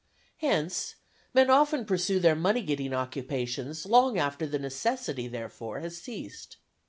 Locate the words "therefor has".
5.27-5.95